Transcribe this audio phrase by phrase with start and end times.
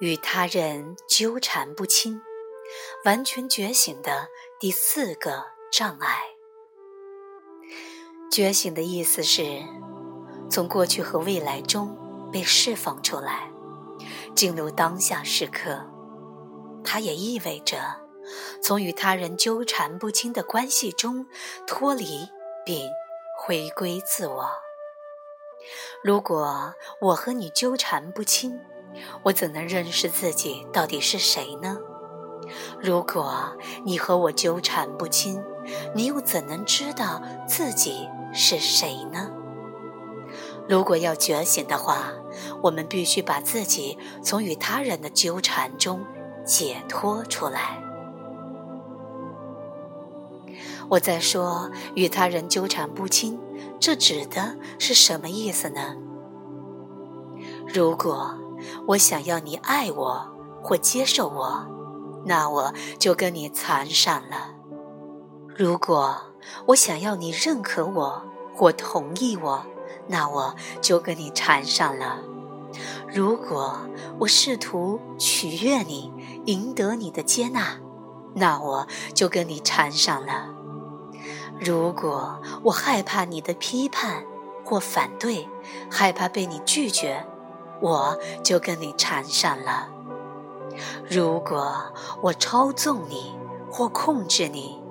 [0.00, 2.20] 与他人纠缠不清，
[3.04, 4.28] 完全觉醒的
[4.60, 6.20] 第四个障碍。
[8.30, 9.62] 觉醒的意思是，
[10.50, 11.96] 从过去和未来中
[12.32, 13.50] 被释放出来，
[14.36, 15.84] 进入当下时刻。
[16.84, 17.78] 它也意味着，
[18.62, 21.26] 从与他人纠缠不清的关系中
[21.66, 22.28] 脱离，
[22.64, 22.88] 并
[23.40, 24.48] 回归自我。
[26.04, 28.60] 如果我和你纠缠不清，
[29.22, 31.78] 我怎能认识自己到底是谁呢？
[32.80, 35.42] 如果你和我纠缠不清，
[35.94, 39.30] 你又怎能知道自己是谁呢？
[40.68, 42.12] 如果要觉醒的话，
[42.62, 46.04] 我们必须把自己从与他人的纠缠中
[46.44, 47.82] 解脱出来。
[50.90, 53.38] 我在说与他人纠缠不清，
[53.78, 55.96] 这指的是什么意思呢？
[57.66, 58.34] 如果
[58.86, 60.28] 我想要你爱我
[60.62, 61.66] 或接受我，
[62.24, 64.54] 那我就跟你缠上了；
[65.56, 66.16] 如果
[66.66, 68.22] 我想要你认可我
[68.54, 69.64] 或同意我，
[70.06, 72.18] 那我就跟你缠上了；
[73.12, 73.78] 如果
[74.18, 76.12] 我试图取悦你、
[76.46, 77.78] 赢得你的接纳，
[78.34, 80.48] 那我就跟你缠上了。
[81.60, 84.24] 如果我害怕你的批判
[84.64, 85.48] 或反对，
[85.90, 87.26] 害怕被你拒绝，
[87.80, 89.88] 我就跟你缠上了。
[91.08, 91.74] 如果
[92.20, 93.34] 我操纵你
[93.70, 94.82] 或控制你，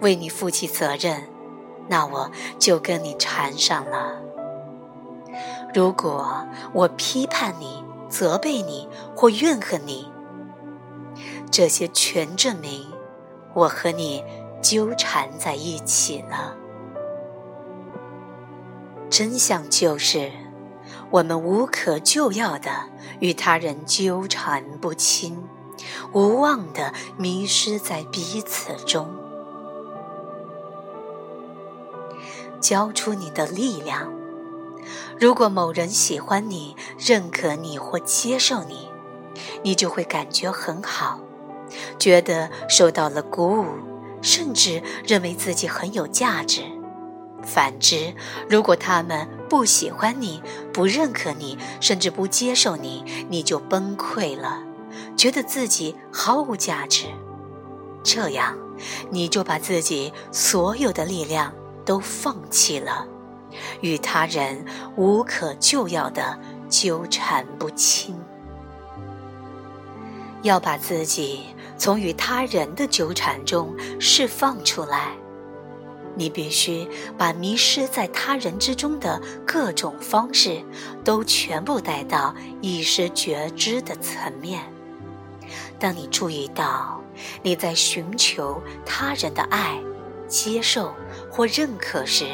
[0.00, 1.28] 为你负起责任，
[1.88, 4.20] 那我就跟你缠上了。
[5.74, 10.10] 如果我批判你、责备你或怨恨你，
[11.50, 12.86] 这些全证明
[13.54, 14.24] 我和你。
[14.62, 16.54] 纠缠在一起了。
[19.08, 20.30] 真相就是，
[21.10, 22.70] 我们无可救药的
[23.18, 25.42] 与他人纠缠不清，
[26.12, 29.12] 无望的迷失在彼此中。
[32.60, 34.12] 交出你的力量。
[35.18, 38.88] 如果某人喜欢你、认可你或接受你，
[39.62, 41.20] 你就会感觉很好，
[41.98, 43.66] 觉得受到了鼓舞。
[44.22, 46.60] 甚至认为自己很有价值。
[47.42, 48.12] 反之，
[48.50, 50.40] 如果他们不喜欢你、
[50.72, 54.62] 不认可你，甚至不接受你，你就崩溃了，
[55.16, 57.06] 觉得自己毫无价值。
[58.04, 58.56] 这样，
[59.10, 61.52] 你就把自己所有的力量
[61.84, 63.04] 都放弃了，
[63.80, 68.14] 与他人无可救药的纠缠不清。
[70.42, 71.44] 要把自己
[71.76, 75.12] 从与他人的纠缠中释放出来，
[76.20, 76.86] 你必须
[77.16, 80.62] 把迷失在他人之中的各种方式
[81.02, 84.60] 都全部带到意识觉知的层面。
[85.78, 87.00] 当你注意到
[87.42, 89.80] 你在寻求他人的爱、
[90.28, 90.94] 接受
[91.30, 92.26] 或认可时，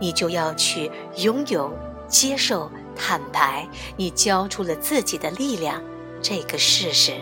[0.00, 1.76] 你就要去拥有、
[2.06, 5.82] 接受、坦白，你交出了自己的力量。
[6.22, 7.14] 这个事实。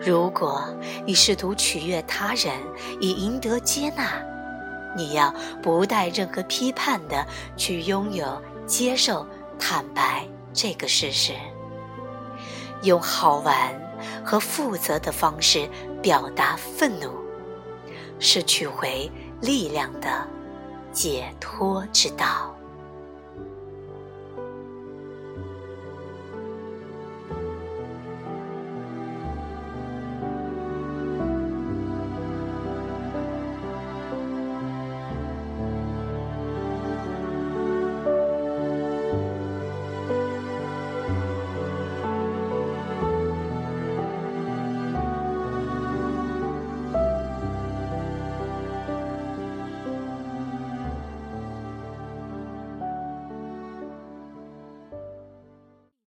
[0.00, 0.64] 如果
[1.04, 2.54] 你试图取悦他人
[3.00, 4.18] 以赢得接纳，
[4.96, 7.26] 你要不带任何批判的
[7.56, 9.26] 去拥有、接受、
[9.58, 11.34] 坦白这个事实，
[12.82, 13.54] 用好玩
[14.24, 15.68] 和负责的方式
[16.02, 17.10] 表达愤怒，
[18.18, 19.10] 是取回
[19.42, 20.26] 力量的
[20.92, 22.55] 解脱之道。